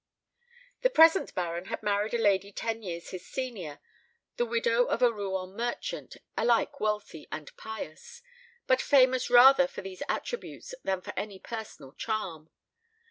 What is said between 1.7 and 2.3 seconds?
married a